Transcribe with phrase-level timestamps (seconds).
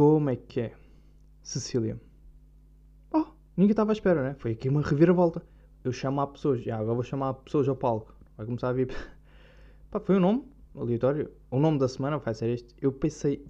[0.00, 0.72] Como é que é?
[1.42, 2.00] Cecília.
[3.12, 4.34] Oh, ninguém estava à espera, né?
[4.38, 5.42] Foi aqui uma reviravolta.
[5.84, 8.14] Eu chamo a pessoas, já agora vou chamar pessoas ao palco.
[8.34, 8.88] Vai começar a vir.
[9.92, 11.30] Pá, foi um nome aleatório.
[11.50, 12.74] O nome da semana vai ser este.
[12.80, 13.46] Eu pensei.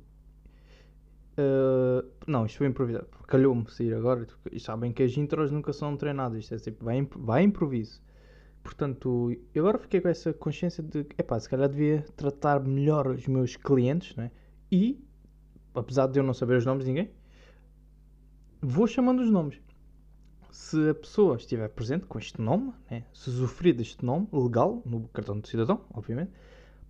[1.39, 3.07] Uh, não, isto foi improvisado.
[3.29, 4.27] Calhou-me sair agora.
[4.51, 6.41] E sabem que as intros nunca são treinadas.
[6.41, 8.03] Isto é tipo, vai, vai improviso.
[8.65, 13.07] Portanto, eu agora fiquei com essa consciência de que, epá, se calhar devia tratar melhor
[13.07, 14.33] os meus clientes, né?
[14.69, 15.01] E,
[15.75, 17.11] apesar de eu não saber os nomes de ninguém,
[18.61, 19.61] vou chamando os nomes.
[20.51, 23.05] Se a pessoa estiver presente com este nome, né?
[23.13, 26.33] se usufruir deste nome legal no cartão do cidadão, obviamente,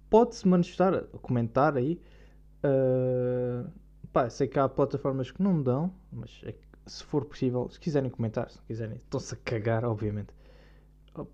[0.08, 2.00] pode-se manifestar, comentar aí.
[2.64, 3.70] Uh,
[4.12, 6.54] pá, sei que há plataformas que não dão, mas é
[6.86, 10.32] se for possível, se quiserem comentar, se não quiserem, estão-se a cagar, obviamente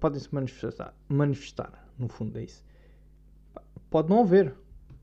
[0.00, 2.64] podem-se manifestar, manifestar, no fundo é isso.
[3.90, 4.54] Pode não haver,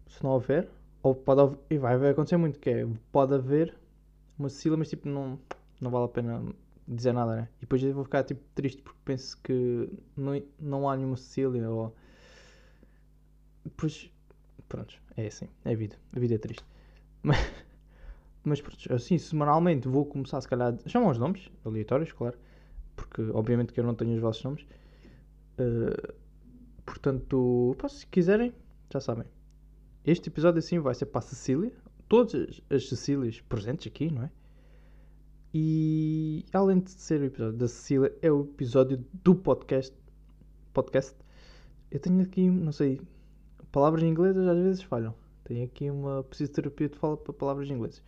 [0.07, 0.69] se não houver,
[1.03, 3.77] ou pode e vai, acontecer muito, que é, pode haver
[4.39, 5.37] uma Cecília, mas tipo, não,
[5.79, 6.41] não vale a pena
[6.87, 7.49] dizer nada, né?
[7.57, 11.69] E depois eu vou ficar tipo triste porque penso que não, não há nenhuma Cecília,
[11.69, 11.93] ou...
[13.65, 14.09] Depois,
[14.67, 16.65] pronto, é assim, é a vida, a vida é triste.
[17.23, 17.37] Mas,
[18.43, 22.37] mas pronto, assim, semanalmente vou começar se calhar, chamam os nomes, aleatórios, claro,
[22.97, 24.63] porque obviamente que eu não tenho os vossos nomes.
[25.57, 26.13] Uh,
[26.85, 28.53] portanto, se quiserem,
[28.91, 29.25] já sabem.
[30.05, 31.71] Este episódio assim vai ser para a Cecília,
[32.09, 34.31] todas as Cecílias presentes aqui, não é?
[35.53, 39.95] E além de ser o episódio da Cecília, é o episódio do podcast.
[40.73, 41.15] Podcast.
[41.89, 42.99] Eu tenho aqui, não sei,
[43.71, 45.15] palavras inglesas às vezes falham.
[45.45, 48.03] Tenho aqui uma psicoterapia de fala para palavras inglesas.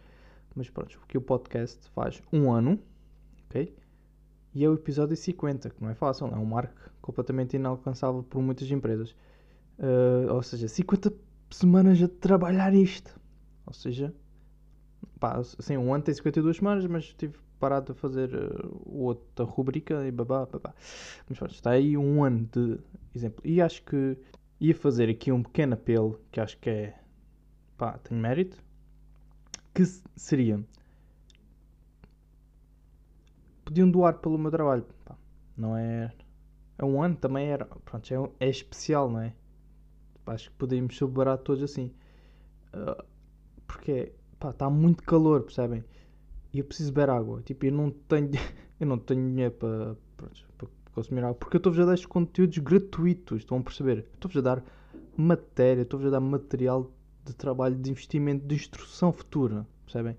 [0.53, 2.77] Mas pronto, porque o podcast faz um ano,
[3.45, 3.73] ok?
[4.53, 8.41] E é o episódio 50, que não é fácil, é um marco completamente inalcançável por
[8.41, 9.15] muitas empresas.
[9.79, 11.13] Uh, ou seja, 50
[11.49, 13.19] semanas a trabalhar isto.
[13.65, 14.13] Ou seja,
[15.19, 20.05] pá, assim, um ano tem 52 semanas, mas tive parado a fazer uh, outra rubrica
[20.07, 20.73] e babá, babá.
[21.27, 22.79] Mas pronto, está aí um ano de
[23.13, 23.41] exemplo.
[23.43, 24.17] E acho que
[24.59, 26.99] ia fazer aqui um pequeno apelo, que acho que é,
[27.77, 28.63] pá, tem mérito,
[29.73, 29.83] que
[30.15, 30.63] seria
[33.65, 34.85] podiam doar pelo meu trabalho.
[35.03, 35.15] Pá,
[35.57, 36.11] não é.
[36.77, 37.65] É um ano também era.
[37.65, 39.33] Pronto, é, é especial, não é?
[40.25, 41.91] Acho que podíamos celebrar todos assim.
[42.73, 43.03] Uh,
[43.67, 44.11] porque
[44.43, 45.83] está muito calor, percebem?
[46.53, 47.41] E eu preciso beber água.
[47.41, 48.31] Tipo, eu não tenho,
[48.79, 51.35] eu não tenho dinheiro para, para consumir água.
[51.35, 53.39] Porque eu estou-vos a dar conteúdos gratuitos.
[53.39, 54.05] Estão a perceber?
[54.13, 54.63] Estou-vos a dar
[55.17, 56.91] matéria, estou-vos a dar material
[57.23, 59.65] de trabalho, de investimento, de instrução futura.
[59.85, 60.17] Percebem?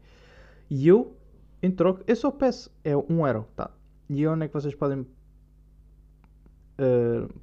[0.68, 1.16] E eu
[1.62, 3.70] em troca, eu só peço, é um euro, tá?
[4.08, 5.06] E onde é que vocês podem uh,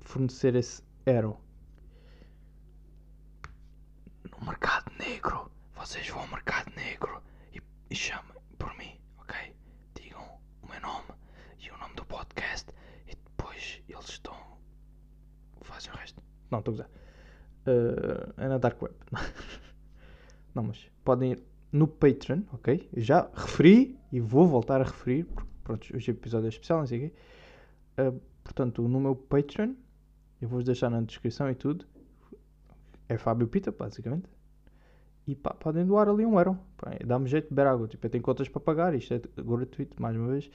[0.01, 1.38] fornecer esse euro?
[4.46, 5.50] Mercado negro.
[5.76, 7.22] Vocês vão ao mercado negro
[7.54, 9.36] e, e chamem por mim, ok?
[9.96, 10.22] Digam
[10.62, 11.08] o meu nome
[11.59, 12.70] e o nome do podcast
[13.08, 14.36] e depois eles estão.
[15.62, 16.22] fazem o resto.
[16.52, 16.90] Não, estou a usar.
[17.66, 18.96] Uh, é na Dark Web.
[20.54, 22.90] Não, mas podem ir no Patreon, ok?
[22.94, 26.88] Eu já referi e vou voltar a referir, porque pronto, hoje é episódio especial, não
[26.88, 27.14] sei o quê.
[28.00, 29.74] Uh, portanto, no meu Patreon,
[30.42, 31.86] eu vou-vos deixar na descrição e tudo.
[33.13, 34.29] É Fábio Pita, basicamente.
[35.25, 36.57] E pá, podem doar ali um euro.
[37.06, 37.88] Dá-me jeito de beber água.
[37.88, 40.50] Tipo, eu tenho contas para pagar, isto é gratuito, mais uma vez.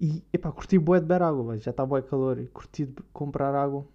[0.00, 2.38] E, epá, curti bué de beber água, já está bué calor.
[2.52, 3.86] Curti de comprar água.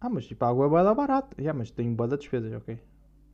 [0.00, 1.36] Ah, mas tipo, a água é bué da barata.
[1.38, 2.78] Yeah, mas tenho bué de despesas, ok?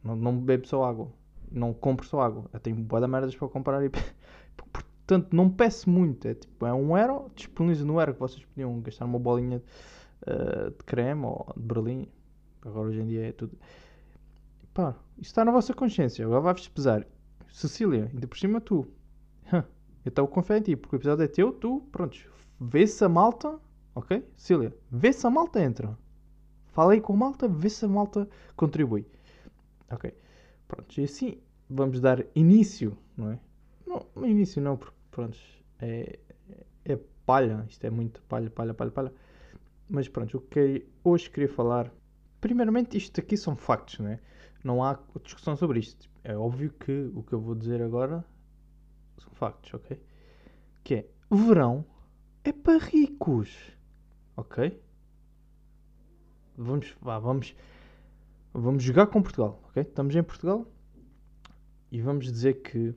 [0.03, 1.13] Não, não bebo só água
[1.55, 2.45] não compro só água.
[2.53, 3.89] Eu tenho boa da merdas para comprar e
[4.73, 6.27] portanto não peço muito.
[6.27, 9.63] É tipo, é um euro, disponibilizo no euro que vocês podiam gastar uma bolinha
[10.23, 12.09] uh, de creme ou de berlim.
[12.63, 13.57] Agora hoje em dia é tudo.
[14.75, 16.25] Pá, está na vossa consciência.
[16.25, 17.07] Agora vai-vos pesar.
[17.49, 18.89] Cecília, ainda por cima tu.
[19.53, 19.63] eu
[20.09, 22.19] estou confiando em ti, porque o episódio é teu, tu, pronto.
[22.61, 23.61] Vê se a malta,
[23.95, 24.27] ok?
[24.35, 25.97] Cecília, vê se a malta entra.
[26.73, 29.07] Fala aí com a malta, vê se a malta contribui.
[29.89, 30.13] Ok.
[30.67, 31.39] Pronto, e assim
[31.71, 33.39] vamos dar início, não é?
[33.87, 35.39] Não, início não, porque pronto,
[35.79, 36.19] é,
[36.85, 39.13] é palha, isto é muito palha, palha, palha, palha.
[39.89, 41.93] Mas pronto, o que hoje queria falar,
[42.41, 44.19] primeiramente isto aqui são factos, não é?
[44.65, 46.11] Não há discussão sobre isto.
[46.25, 48.25] É óbvio que o que eu vou dizer agora
[49.19, 50.03] são factos, ok?
[50.83, 51.85] Que é, verão
[52.43, 53.55] é para ricos,
[54.37, 54.83] ok?
[56.57, 57.55] Vamos, vá, vamos
[58.57, 59.83] Vamos jogar com Portugal, ok?
[59.83, 60.65] Estamos em Portugal
[61.91, 62.95] e vamos dizer que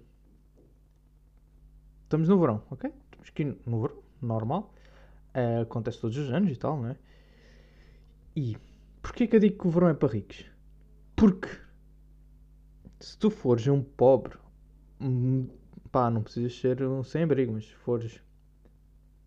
[2.03, 2.93] estamos no verão, ok?
[3.05, 4.71] Estamos aqui no verão, normal.
[5.35, 6.95] Uh, acontece todos os anos e tal, não é?
[8.35, 8.55] E
[9.01, 10.45] porquê que eu digo que o verão é para ricos?
[11.17, 11.49] Porque
[12.99, 14.37] se tu fores um pobre
[15.01, 15.47] hum,
[15.91, 18.21] pá, não precisas ser um sem-abrigo, mas se fores,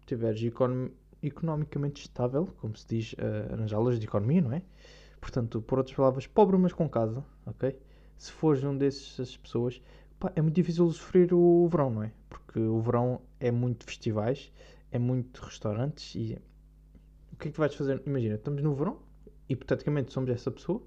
[0.07, 0.91] tiveres econom-
[1.23, 4.63] economicamente estável, como se diz uh, nas aulas de economia, não é?
[5.21, 7.79] Portanto, por outras palavras, pobre mas com casa, ok?
[8.19, 9.83] Se fores um dessas pessoas,
[10.19, 12.13] pá, é muito difícil sofrer o verão, não é?
[12.29, 14.53] Porque o verão é muito festivais,
[14.91, 16.39] é muito restaurantes e
[17.33, 18.03] o que é que vais fazer?
[18.07, 18.99] Imagina, estamos no verão,
[19.49, 20.83] hipoteticamente somos essa pessoa,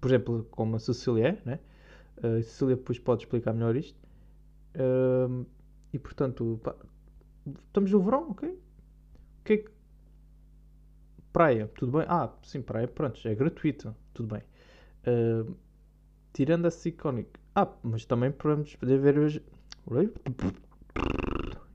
[0.00, 1.60] por, exemplo, como a Cecília é, né?
[2.18, 3.98] A Cecília depois pode explicar melhor isto.
[4.74, 5.46] Uh,
[5.92, 6.74] e portanto, pá,
[7.66, 8.48] estamos no verão, ok?
[8.48, 9.70] O que é que.
[11.32, 12.06] Praia, tudo bem?
[12.08, 14.42] Ah, sim, praia, pronto, é gratuita, tudo bem.
[15.06, 15.56] Uh,
[16.32, 17.40] tirando essa icónica.
[17.54, 19.42] Ah, mas também podemos poder ver hoje.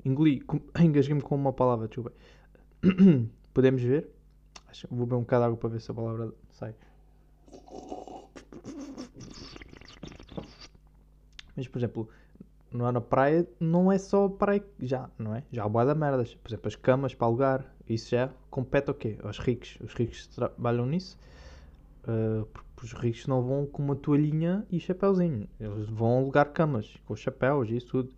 [0.06, 0.44] Engoli,
[0.80, 2.14] engasguei-me com uma palavra, desculpa.
[3.54, 4.10] Podemos ver?
[4.90, 6.76] Vou beber um bocado de água para ver se a palavra sai.
[11.60, 12.10] Mas, por exemplo,
[12.72, 15.44] não na praia, não é só praia já, não é?
[15.52, 16.36] Já há boa da merdas.
[16.36, 19.18] Por exemplo, as camas para alugar, isso já compete ao quê?
[19.22, 19.78] Aos ricos.
[19.82, 21.18] Os ricos trabalham nisso.
[22.04, 25.50] Uh, porque os ricos não vão com uma toalhinha e chapéuzinho.
[25.60, 28.14] Eles vão alugar camas com chapéus e isso tudo.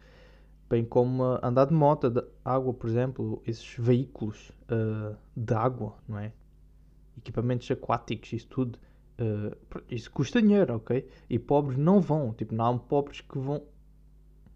[0.70, 6.20] Bem como andar de moto, de água, por exemplo, esses veículos uh, de água, não
[6.20, 6.32] é?
[7.18, 8.78] Equipamentos aquáticos, isso tudo.
[9.22, 9.56] Uh,
[9.90, 11.08] isso custa dinheiro, ok?
[11.30, 12.34] E pobres não vão.
[12.34, 13.64] Tipo, não há pobres que vão.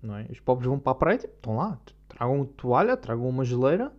[0.01, 0.27] Não é?
[0.29, 1.79] Os pobres vão para a praia, tipo, estão lá.
[2.07, 3.91] Tragam toalha, tragam uma geleira,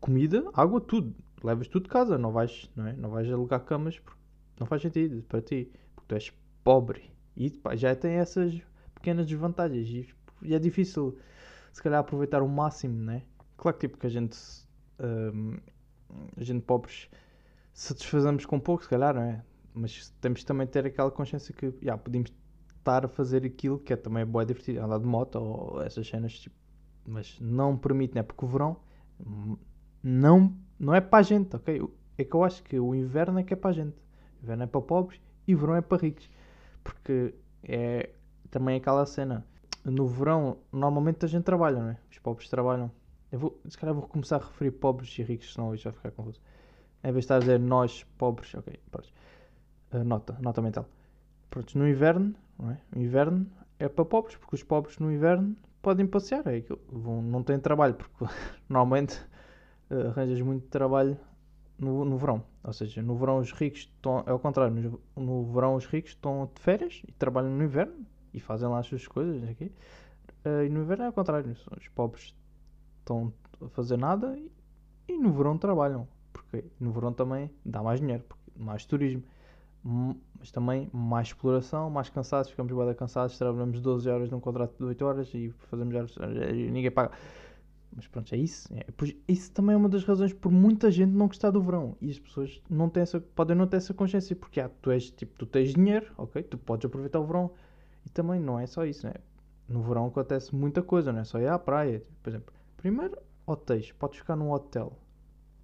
[0.00, 1.14] comida, água, tudo.
[1.42, 2.92] Levas tudo de casa, não vais, não é?
[2.94, 4.20] Não vais alugar camas porque
[4.58, 5.70] não faz sentido para ti.
[5.94, 6.32] Porque tu és
[6.62, 7.10] pobre.
[7.36, 8.54] E pá, já tem essas
[8.94, 9.88] pequenas desvantagens.
[9.88, 11.18] E e é difícil
[11.72, 13.22] se calhar aproveitar o máximo, né?
[13.56, 14.38] Claro que tipo que a gente
[15.00, 15.56] um,
[16.36, 17.08] a gente pobres
[17.72, 19.42] satisfazemos com pouco, se calhar, não é?
[19.74, 22.32] Mas temos também ter aquela consciência que yeah, podemos
[22.78, 26.38] estar a fazer aquilo que é também boa divertido, andar de moto ou essas cenas,
[26.38, 26.54] tipo,
[27.06, 28.22] mas não permite, né?
[28.22, 28.76] Porque o verão
[30.02, 31.82] não, não é para a gente, ok?
[32.16, 33.96] É que eu acho que o inverno é que é para a gente.
[34.40, 36.30] O inverno é para pobres e o verão é para ricos.
[36.82, 38.10] Porque é
[38.50, 39.44] também aquela cena
[39.84, 41.98] no verão, normalmente a gente trabalha, não é?
[42.10, 42.90] Os pobres trabalham.
[43.30, 46.10] Eu vou, se calhar vou começar a referir pobres e ricos, senão isto vai ficar
[46.12, 46.40] confuso.
[47.02, 49.12] Em vez de estar a dizer nós, pobres, ok, pronto.
[50.02, 50.86] Nota, nota mental.
[51.50, 52.78] Pronto, no inverno, não é?
[52.96, 53.46] O inverno
[53.78, 56.80] é para pobres, porque os pobres no inverno podem passear, é aquilo.
[56.90, 58.24] Vão, não têm trabalho, porque
[58.68, 59.20] normalmente
[59.90, 61.16] uh, arranjas muito trabalho
[61.78, 62.42] no, no verão.
[62.62, 66.12] Ou seja, no verão os ricos estão, é ao contrário, no, no verão os ricos
[66.12, 69.70] estão de férias e trabalham no inverno e fazem lá as suas coisas aqui.
[70.44, 72.34] Uh, e no inverno é ao contrário, os pobres
[73.00, 73.32] estão
[73.62, 74.50] a fazer nada e,
[75.08, 78.24] e, no verão trabalham, porque no verão também dá mais dinheiro,
[78.56, 79.22] mais turismo,
[79.84, 84.84] mas também mais exploração, mais cansados, ficamos bem cansados, trabalhamos 12 horas num contrato de
[84.84, 86.16] 8 horas e fazemos horas,
[86.54, 87.12] e ninguém paga.
[87.94, 88.72] Mas pronto, é isso.
[88.74, 88.84] É,
[89.28, 91.96] isso também é uma das razões por muita gente não gostar do verão.
[92.00, 94.34] E as pessoas não têm essa, podem não ter essa consciência.
[94.34, 96.42] Porque ah, tu, és, tipo, tu tens dinheiro, ok?
[96.42, 97.52] Tu podes aproveitar o verão.
[98.04, 99.14] E também não é só isso, né?
[99.68, 102.02] No verão acontece muita coisa, não é só ir à praia.
[102.22, 103.92] Por exemplo, primeiro, hotéis.
[103.92, 104.98] Podes ficar num hotel.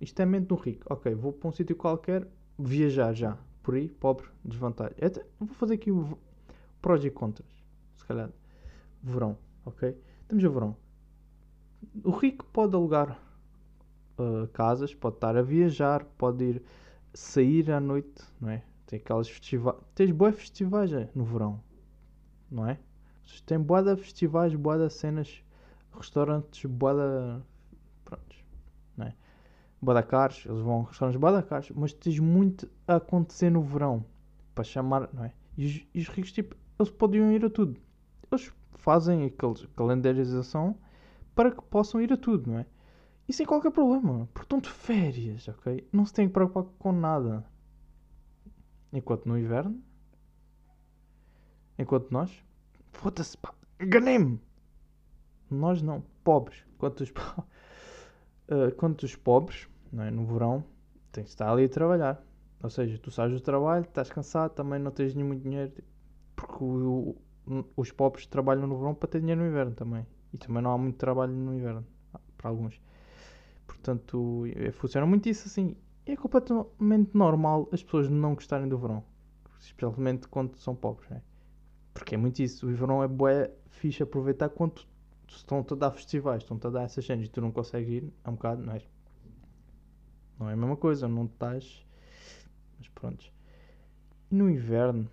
[0.00, 0.86] Isto é mente do rico.
[0.88, 3.36] Ok, vou para um sítio qualquer, viajar já.
[3.62, 4.96] Por aí, pobre, desvantagem.
[5.02, 6.18] Até, vou fazer aqui o
[6.80, 7.48] prós e contras.
[7.96, 8.30] Se calhar,
[9.02, 9.96] verão, ok?
[10.28, 10.76] Temos o verão.
[12.04, 13.20] O rico pode alugar
[14.18, 16.62] uh, casas, pode estar a viajar, pode ir
[17.12, 18.62] sair à noite, não é?
[18.86, 19.76] Tem aquelas festivais.
[19.94, 21.60] Tens boas festivais no verão
[22.50, 22.78] não é?
[23.46, 25.42] Tem boa de festivais, boa de cenas,
[25.92, 27.42] restaurantes, boa de.
[28.04, 28.44] Prontos,
[28.96, 29.14] não é?
[30.08, 34.04] Caros, eles vão a restaurantes caros, mas tens muito a acontecer no verão
[34.54, 35.32] para chamar, não é?
[35.56, 37.80] E os, e os ricos, tipo, eles podiam ir a tudo.
[38.30, 40.76] Eles fazem aquela calendarização
[41.34, 42.66] para que possam ir a tudo, não é?
[43.28, 44.28] E sem qualquer problema.
[44.34, 45.88] Portanto, férias, ok?
[45.92, 47.44] Não se tem que preocupar com nada.
[48.92, 49.80] Enquanto no inverno,
[51.80, 52.30] Enquanto nós,
[52.92, 54.38] foda-se, pá, enganei-me.
[55.50, 56.62] Nós não, pobres.
[56.75, 57.10] Enquanto os,
[58.50, 60.11] uh, enquanto os pobres, não é?
[60.11, 60.64] no verão,
[61.12, 62.23] tens de estar ali a trabalhar.
[62.62, 65.73] Ou seja, tu sais do trabalho, estás cansado, também não tens nenhum dinheiro.
[66.37, 67.16] Porque o,
[67.47, 70.07] o, os pobres trabalham no verão para ter dinheiro no inverno também.
[70.33, 71.87] E também não há muito trabalho no inverno,
[72.37, 72.80] para alguns.
[73.66, 75.75] Portanto, é, funciona muito isso assim.
[76.04, 79.02] É completamente normal as pessoas não gostarem do verão.
[79.59, 81.23] Especialmente quando são pobres, é?
[81.92, 82.66] Porque é muito isso.
[82.66, 84.83] O verão é bué fixe aproveitar quando
[85.37, 88.30] estão a dar festivais, estão a dar essas cenas e tu não consegues ir, é
[88.30, 88.82] um bocado, não é?
[90.38, 91.87] Não é a mesma coisa, não estás.
[92.78, 93.32] Mas pronto.
[94.30, 95.08] E no inverno,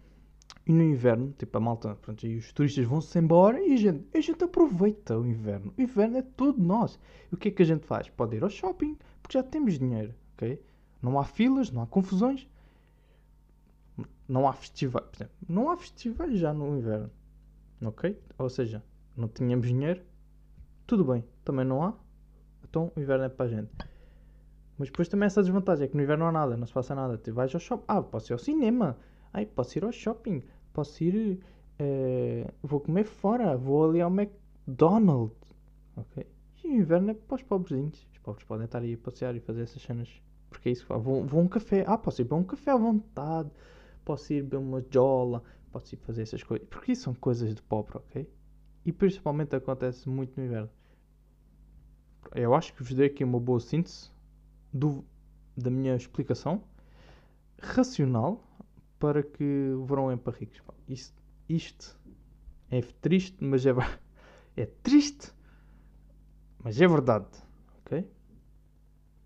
[0.67, 4.05] E no inverno, tipo, a malta, pronto, e os turistas vão-se embora e a gente,
[4.15, 5.74] a gente aproveita o inverno.
[5.77, 7.00] O inverno é todo nosso.
[7.31, 8.09] E o que é que a gente faz?
[8.09, 10.62] Pode ir ao shopping, porque já temos dinheiro, ok?
[11.01, 12.47] Não há filas, não há confusões.
[14.27, 15.05] Não há festivais.
[15.47, 17.09] Não há festivais já no inverno,
[17.81, 18.17] ok?
[18.38, 18.83] Ou seja,
[19.17, 20.01] não tínhamos dinheiro,
[20.86, 21.24] tudo bem.
[21.43, 21.93] Também não há,
[22.63, 23.71] então o inverno é para a gente.
[24.77, 26.93] Mas depois também essa desvantagem é que no inverno não há nada, não se passa
[26.93, 27.17] nada.
[27.17, 28.97] Tu vais ao shopping, ah, posso ir ao cinema,
[29.33, 31.39] ai, posso ir ao shopping, posso ir,
[31.79, 35.55] eh, vou comer fora, vou ali ao McDonald's,
[35.95, 36.27] ok?
[36.63, 38.07] E o inverno é para os pobrezinhos.
[38.12, 40.21] Os pobres podem estar aí a passear e fazer essas cenas.
[40.50, 41.01] Porque é isso que faz.
[41.01, 43.50] Vou, vou um café, ah, posso ir para um café à vontade,
[44.05, 46.67] posso ir beber uma jola, posso ir fazer essas coisas.
[46.67, 48.27] Porque isso são coisas de pobre, ok?
[48.88, 50.70] E principalmente acontece muito no inverno.
[52.34, 54.10] Eu acho que vos dei aqui uma boa síntese
[54.72, 55.03] do,
[55.58, 56.63] da minha explicação
[57.62, 58.41] racional
[58.98, 60.62] para que o verão é para ricos.
[60.88, 62.00] Isto, isto
[62.72, 63.72] é triste, mas é,
[64.56, 65.34] é triste,
[66.63, 67.27] mas é verdade.
[67.82, 68.10] Ok?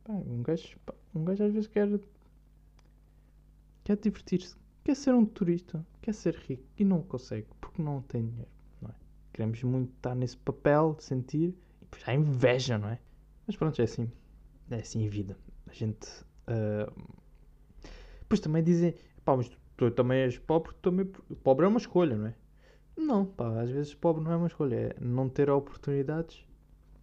[0.10, 0.75] Um, gajo,
[1.13, 1.88] um gajo às vezes quer,
[3.84, 8.25] quer divertir-se, quer ser um turista, quer ser rico e não consegue porque não tem
[8.25, 8.61] dinheiro.
[9.41, 13.00] Queremos muito estar nesse papel sentir e depois há inveja, não é?
[13.48, 14.12] Mas pronto, é assim.
[14.69, 15.36] É assim a vida.
[15.65, 16.07] A gente.
[16.45, 16.91] ah,
[18.19, 18.93] Depois também dizem,
[19.25, 21.05] pá, mas tu, tu também és pobre, também.
[21.43, 22.36] Pobre é uma escolha, não é?
[22.95, 26.45] Não, pá, às vezes pobre não é uma escolha, é não ter oportunidades.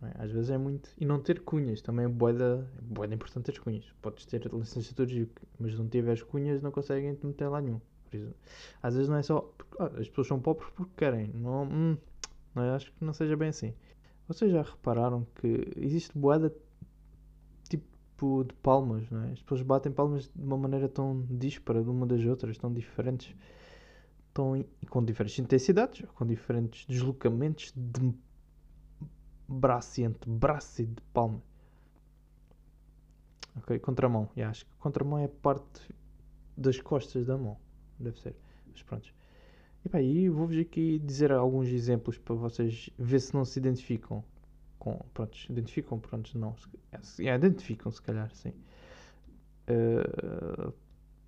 [0.02, 0.22] é?
[0.22, 0.90] Às vezes é muito.
[0.96, 3.84] E não ter cunhas, também é boeda, é boeda importante ter cunhas.
[4.00, 5.26] Podes ter licenciaturas,
[5.58, 7.80] mas não tiveres cunhas não conseguem te meter lá nenhum.
[8.82, 9.52] Às vezes não é só.
[9.78, 11.28] ah, as pessoas são pobres porque querem.
[11.34, 11.96] Não, hum,
[12.64, 12.70] é?
[12.70, 13.74] acho que não seja bem assim.
[14.26, 16.54] Vocês já repararam que existe boeda
[17.68, 19.32] tipo de palmas, não é?
[19.32, 23.34] As pessoas batem palmas de uma maneira tão díspara de uma das outras, tão diferentes,
[24.34, 28.14] tão, com diferentes intensidades, com diferentes deslocamentos de
[29.48, 31.42] braço e antebraço e de palma.
[33.56, 35.92] Ok, contramão, yeah, acho que contramão é parte
[36.56, 37.56] das costas da mão,
[37.98, 38.36] deve ser.
[38.70, 39.17] Mas pronto.
[39.94, 44.24] E vou-vos aqui dizer alguns exemplos para vocês ver se não se identificam
[44.78, 44.98] com.
[45.14, 46.56] Prontos, identificam, prontos, não.
[46.56, 48.52] se- é, se- identificam, se calhar, sim.
[49.66, 50.72] Eh,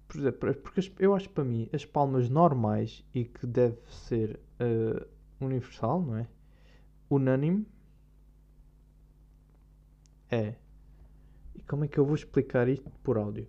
[0.08, 4.40] por exemplo, é porque eu acho para mim as palmas normais e que deve ser
[4.58, 5.06] eh,
[5.40, 6.26] universal, não é?
[7.10, 7.66] Unânime
[10.30, 10.54] é.
[11.54, 13.46] E como é que eu vou explicar isto por áudio?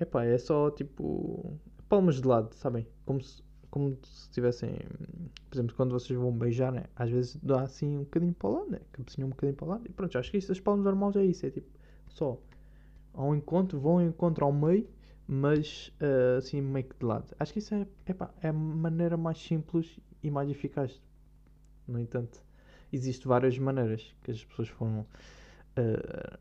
[0.00, 1.58] Epá, é só tipo.
[1.88, 2.86] Palmas de lado, sabem?
[3.06, 4.78] Como se, como se tivessem.
[5.50, 6.84] Por exemplo, quando vocês vão beijar, né?
[6.96, 8.80] Às vezes dá assim um bocadinho para o lado, né?
[8.92, 9.86] Cabecinha um bocadinho para o lado.
[9.86, 11.46] E pronto, acho que isso, as palmas normais é isso.
[11.46, 11.68] É tipo,
[12.08, 12.38] só
[13.18, 14.88] ao encontro, vão ao encontro ao meio,
[15.26, 17.34] mas ah, assim meio que de lado.
[17.38, 21.00] Acho que isso é, epá, é a maneira mais simples e mais eficaz.
[21.86, 22.40] No entanto,
[22.92, 25.06] existem várias maneiras que as pessoas foram.
[25.76, 26.38] ah,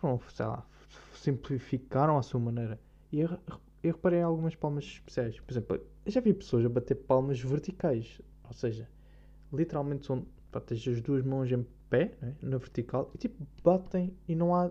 [0.00, 0.66] foram, sei lá,
[1.14, 2.78] simplificaram a sua maneira.
[3.12, 3.30] E eu,
[3.82, 5.38] eu reparei algumas palmas especiais.
[5.40, 8.20] Por exemplo, eu já vi pessoas a bater palmas verticais.
[8.44, 8.88] Ou seja,
[9.52, 10.26] literalmente são.
[10.66, 14.70] Tens as duas mãos em pé, né, na vertical, e tipo, batem e não há.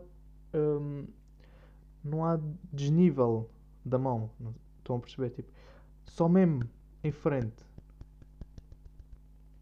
[0.54, 1.06] hum,
[2.02, 2.40] não há
[2.72, 3.50] desnível
[3.84, 4.30] da mão.
[4.78, 5.32] Estão a perceber?
[5.32, 5.52] Tipo,
[6.06, 6.64] só mesmo
[7.04, 7.66] em frente.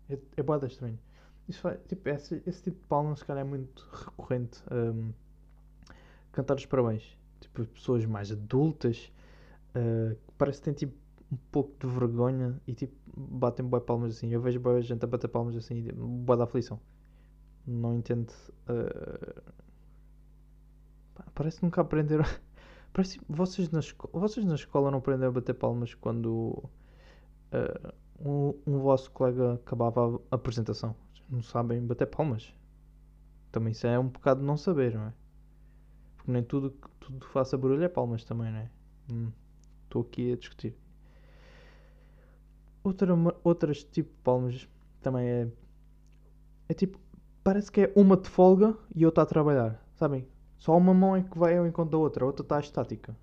[0.10, 1.00] É, é boada estranho.
[1.48, 4.62] Isso faz, tipo, esse, esse tipo de palmas, se calhar, é muito recorrente.
[4.72, 5.12] hum,
[6.32, 7.18] cantar os parabéns.
[7.40, 9.12] Tipo, pessoas mais adultas
[9.75, 10.96] uh, que parece que têm tipo
[11.32, 14.30] um pouco de vergonha e tipo batem boas palmas assim.
[14.32, 16.80] Eu vejo boa gente a bater palmas assim e boa da aflição.
[17.68, 18.32] Não entendo.
[18.70, 19.54] uh,
[21.34, 22.26] parece que nunca aprenderam.
[22.94, 26.64] parece que vocês na, esco- vocês na escola não aprenderam a bater palmas quando
[27.54, 30.96] uh, um, um vosso colega acabava a apresentação.
[31.30, 32.54] Não sabem bater palmas.
[33.52, 35.14] Também isso é um bocado não saber, não é?
[36.18, 38.72] Porque nem tudo que tudo faça barulho é palmas também, não é?
[39.12, 39.32] Hum,
[39.86, 40.76] Estou aqui a discutir.
[42.84, 44.68] Outra, outras tipo de palmas
[45.02, 45.48] também é.
[46.70, 47.00] É tipo.
[47.44, 49.84] Parece que é uma de folga e outra a trabalhar.
[49.96, 50.28] Sabem?
[50.58, 53.16] Só uma mão é que vai ao encontro da outra, a outra está estática.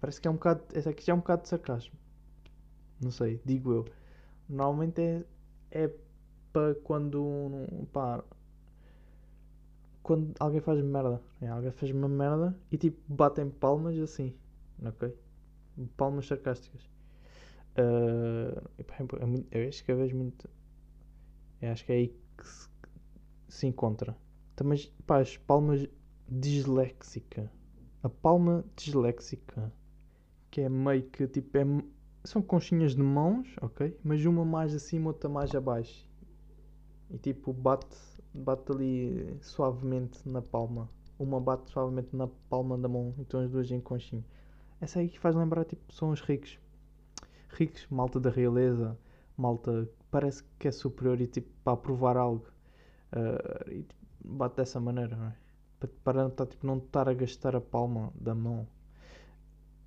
[0.00, 0.62] Parece que é um bocado.
[0.74, 1.94] Essa aqui já é um bocado de sarcasmo.
[3.00, 3.86] Não sei, digo eu.
[4.48, 5.24] Normalmente é.
[5.70, 5.90] É
[6.52, 7.48] para quando.
[7.92, 8.22] Pá,
[10.02, 11.20] quando alguém faz merda.
[11.40, 14.34] É, alguém faz uma merda e tipo batem palmas assim.
[14.84, 15.14] Ok?
[15.96, 16.88] Palmas sarcásticas.
[17.76, 20.48] Ah, e, pá, é muito- eu acho que eu vejo muito.
[21.60, 22.68] Eu acho que é aí que se,
[23.48, 24.16] se encontra.
[24.56, 25.88] Também, pá, as palmas
[26.28, 27.50] disléxica.
[28.02, 29.72] A palma disléxica.
[30.50, 31.56] Que é meio que tipo.
[31.58, 31.64] É,
[32.24, 33.96] são conchinhas de mãos, ok?
[34.04, 36.06] Mas uma mais acima, outra mais abaixo.
[37.10, 37.96] E tipo, bate,
[38.32, 40.88] bate ali suavemente na palma.
[41.18, 44.24] Uma bate suavemente na palma da mão, então as duas em conchinha.
[44.80, 46.58] Essa aí que faz lembrar, tipo, são os ricos.
[47.52, 48.96] Ricos, malta da realeza,
[49.36, 52.46] malta que parece que é superior e tipo, para provar algo.
[53.12, 55.36] Uh, e tipo, bate dessa maneira, não é?
[55.78, 58.66] Para, para não, tipo, não estar a gastar a palma da mão.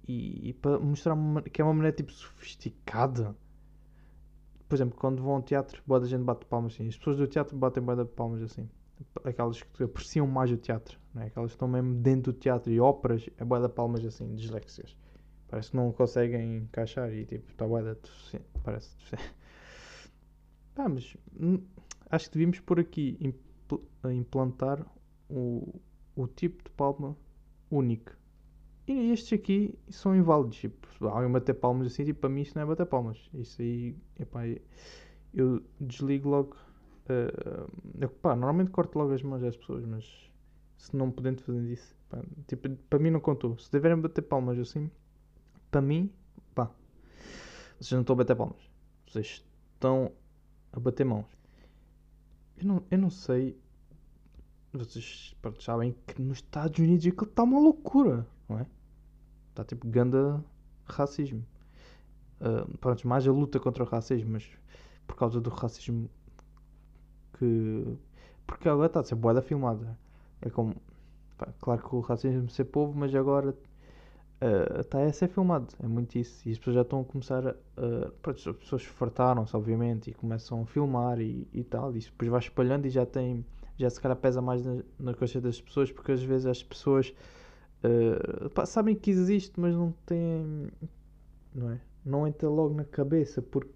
[0.07, 1.15] E, e para mostrar
[1.51, 3.35] que é uma maneira tipo sofisticada.
[4.67, 6.87] Por exemplo, quando vão ao teatro, boa da gente bate palmas assim.
[6.87, 8.69] As pessoas do teatro batem boa de palmas assim.
[9.23, 11.27] Aquelas que apreciam mais o teatro, não é?
[11.27, 14.95] Aquelas que estão mesmo dentro do teatro e óperas, é boa de palmas assim, disléxias.
[15.53, 17.95] Parece que não conseguem encaixar e tipo, está boa
[18.63, 18.89] Parece.
[20.75, 21.61] Ah, mas hum,
[22.09, 23.75] acho que devíamos por aqui impl
[24.11, 24.83] implantar
[25.29, 25.79] o,
[26.15, 27.15] o tipo de palma
[27.69, 28.13] único.
[28.87, 30.57] E estes aqui são inválidos.
[30.57, 33.29] Tipo, alguém bater palmas assim, tipo, para mim isso não é bater palmas.
[33.35, 34.41] Isso aí, epá,
[35.35, 36.57] eu desligo logo.
[37.05, 40.31] Uh, pá, normalmente corto logo as mãos das pessoas, mas
[40.77, 43.55] se não podendo fazer isso, pá, tipo, para mim não contou.
[43.59, 44.89] Se deverem bater palmas assim,
[45.73, 46.13] para mim,
[46.53, 46.69] pá,
[47.79, 48.69] vocês não estão a bater palmas.
[49.07, 50.11] Vocês estão
[50.71, 51.25] a bater mãos.
[52.55, 53.59] Eu não, eu não sei.
[54.71, 58.67] Vocês sabem que nos Estados Unidos aquilo está uma loucura, não é?
[59.49, 60.43] Está tipo ganda
[60.85, 61.43] racismo.
[62.39, 64.47] Uh, pronto, mais a luta contra o racismo, mas
[65.07, 66.07] por causa do racismo
[67.39, 67.97] que.
[68.45, 69.97] Porque agora está a ser boeda filmada.
[70.39, 70.75] É como.
[71.35, 73.55] Pá, claro que o racismo ser povo, mas agora
[74.79, 75.67] está uh, a ser filmado.
[75.81, 76.47] É muito isso.
[76.47, 77.51] E as pessoas já estão a começar a.
[77.51, 81.95] Uh, as pessoas fartaram-se, obviamente, e começam a filmar e, e tal.
[81.95, 83.45] E depois vai espalhando e já tem.
[83.77, 87.13] Já se calhar pesa mais na, na consciência das pessoas, porque às vezes as pessoas.
[87.83, 90.69] Uh, pá, sabem que existe, mas não têm.
[91.53, 91.81] Não é?
[92.05, 93.71] Não entra logo na cabeça porque.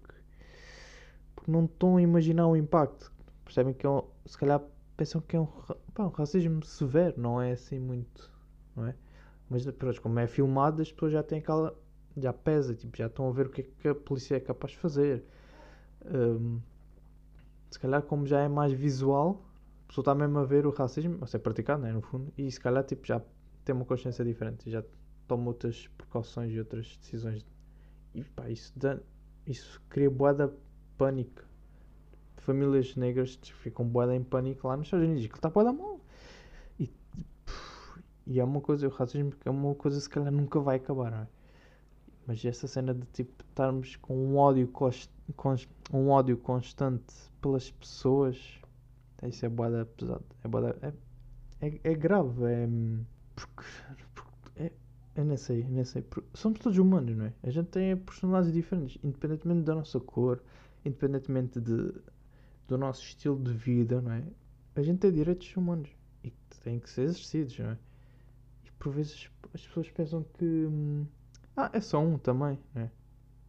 [1.34, 3.12] Porque não estão a imaginar o impacto.
[3.44, 4.62] Percebem que é um, se calhar
[4.96, 5.46] pensam que é um,
[5.94, 8.30] pá, um racismo severo, não é assim muito.
[8.76, 8.94] Não é?
[9.48, 11.76] Mas pronto, como é filmado, as pessoas já têm aquela.
[12.16, 14.72] Já pesa, tipo, já estão a ver o que é que a polícia é capaz
[14.72, 15.24] de fazer.
[16.04, 16.60] Um,
[17.70, 19.44] se calhar, como já é mais visual,
[19.84, 22.50] a pessoa está mesmo a ver o racismo, a ser praticado, né, no fundo, e
[22.50, 23.22] se calhar tipo, já
[23.64, 24.82] tem uma consciência diferente, já
[25.26, 27.44] toma outras precauções e outras decisões.
[28.14, 28.98] E pá, isso, dá,
[29.46, 30.52] isso cria boada
[30.96, 31.42] pânico.
[32.38, 36.00] Famílias negras ficam boada em pânico lá nos Estados Unidos, que está boada mal.
[38.30, 41.18] E é uma coisa, o racismo é uma coisa se calhar nunca vai acabar, não
[41.20, 41.28] é?
[42.26, 45.10] Mas essa cena de tipo estarmos com um ódio, const,
[45.90, 48.60] um ódio constante pelas pessoas,
[49.22, 50.26] isso é boada pesado.
[50.44, 50.92] É, boada, é,
[51.66, 52.68] é, é grave, é.
[53.34, 53.64] Porque.
[54.14, 54.72] porque é,
[55.16, 56.04] eu nem sei, eu nem sei.
[56.34, 57.32] Somos todos humanos, não é?
[57.42, 60.42] A gente tem personalidades diferentes, independentemente da nossa cor,
[60.84, 61.94] independentemente de,
[62.66, 64.22] do nosso estilo de vida, não é?
[64.76, 65.88] A gente tem direitos humanos
[66.22, 66.30] e
[66.62, 67.78] têm que ser exercidos, não é?
[68.78, 71.06] Por vezes as pessoas pensam que hum,
[71.56, 72.88] ah, é só um também, né?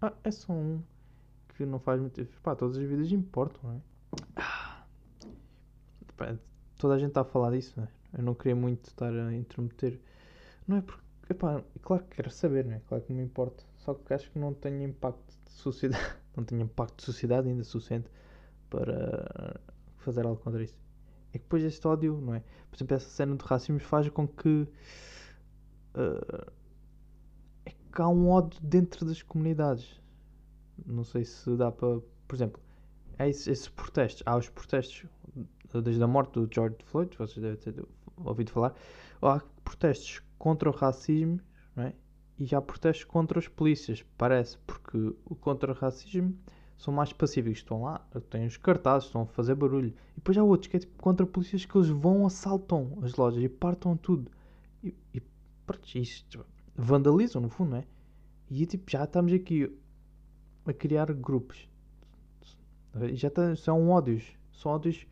[0.02, 0.82] Ah, é só um
[1.56, 2.26] que não faz muito.
[2.42, 3.82] Pá, todas as vidas importam, não é?
[4.36, 4.84] Ah,
[6.18, 6.36] pá,
[6.78, 7.88] toda a gente está a falar disso, né?
[8.18, 10.00] Eu não queria muito estar a intrometer.
[10.68, 11.04] Não é porque.
[11.30, 12.82] Epá, claro que quero saber, né?
[12.88, 13.64] Claro que me importa.
[13.78, 16.04] Só que acho que não tenho impacto de sociedade.
[16.36, 18.10] Não tenho impacto de sociedade ainda suficiente
[18.70, 19.60] para
[19.98, 20.80] fazer algo contra isso.
[21.34, 22.40] É que depois este ódio, não é?
[22.70, 24.66] Por exemplo, essa cena de racismo faz com que
[26.00, 26.52] uh,
[27.66, 30.02] é que há um ódio dentro das comunidades.
[30.86, 32.00] Não sei se dá para.
[32.28, 32.62] Por exemplo,
[33.18, 34.24] há esses, esses protestos.
[34.26, 35.06] Há os protestos
[35.84, 37.86] desde a morte do George Floyd, vocês devem ter
[38.18, 38.74] ouvido falar.
[39.22, 41.40] Há protestos contra o racismo
[41.76, 41.94] não é?
[42.40, 46.36] e há protestos contra os polícias, parece, porque o contra o racismo
[46.78, 49.94] são mais pacíficos, estão lá, têm os cartazes, estão a fazer barulho.
[50.14, 53.44] E depois há outros que é tipo contra polícias que eles vão, assaltam as lojas
[53.44, 54.32] e partam tudo.
[54.82, 55.22] E, e
[55.96, 57.84] isto vandalizam no fundo, não é?
[58.50, 59.72] E tipo, já estamos aqui
[60.66, 61.68] a criar grupos.
[63.14, 64.34] Já tá, são ódios.
[64.52, 65.06] São ódios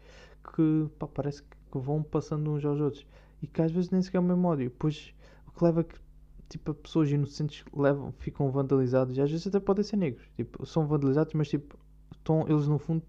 [0.44, 3.06] que pá, parece que vão passando uns aos outros.
[3.42, 4.72] E que às vezes nem sequer é o mesmo ódio.
[4.78, 5.14] Pois
[5.48, 6.00] o que leva que
[6.50, 9.18] tipo, pessoas inocentes levam, ficam vandalizados.
[9.18, 10.28] E às vezes até podem ser negros.
[10.36, 11.78] Tipo, são vandalizados, mas tipo,
[12.48, 13.04] eles no fundo.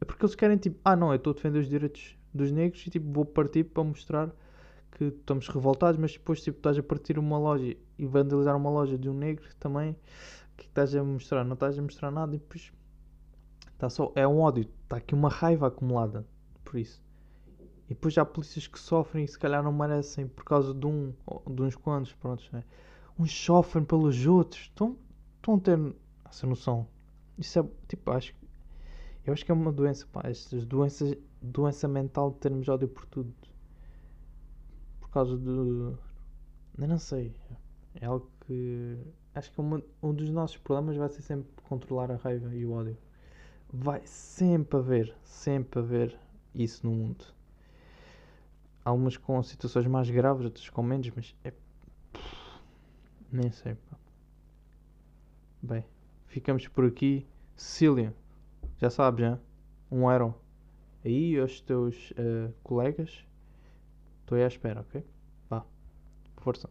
[0.00, 2.86] É porque eles querem tipo, ah não, eu estou a defender os direitos dos negros
[2.86, 4.34] e tipo, vou partir para mostrar
[4.92, 8.98] que estamos revoltados, mas depois tipo, estás a partir uma loja e vandalizar uma loja
[8.98, 9.96] de um negro também,
[10.56, 11.44] que estás a mostrar?
[11.44, 12.72] Não estás a mostrar nada e depois
[13.72, 16.26] está só, é um ódio, está aqui uma raiva acumulada
[16.64, 17.02] por isso.
[17.86, 21.12] E depois há polícias que sofrem e se calhar não merecem por causa de um,
[21.50, 22.62] de uns quantos, pronto, né?
[23.18, 24.96] uns sofrem pelos outros, estão,
[25.36, 25.94] estão a ter,
[26.28, 26.86] Essa noção.
[27.36, 28.34] Isso é, tipo, acho
[29.24, 30.22] Eu acho que é uma doença, pá.
[30.24, 31.16] Estas doenças...
[31.42, 33.32] Doença mental de termos ódio por tudo.
[35.12, 35.48] Causa de...
[36.78, 37.34] Eu não sei.
[37.94, 38.98] É algo que...
[39.34, 42.72] Acho que uma, um dos nossos problemas vai ser sempre controlar a raiva e o
[42.72, 42.96] ódio.
[43.72, 46.18] Vai sempre haver, sempre haver
[46.54, 47.24] isso no mundo.
[48.84, 51.52] Algumas com situações mais graves, outras com menos, mas é.
[53.30, 53.76] Nem sei.
[55.62, 55.84] Bem,
[56.26, 57.26] ficamos por aqui.
[57.54, 58.14] Cecília,
[58.78, 59.38] já sabes, já?
[59.90, 60.34] Um euro.
[61.04, 63.24] Aí aos teus uh, colegas.
[64.30, 65.04] Estou à espera, ok?
[65.48, 65.64] Vá.
[66.36, 66.70] Força.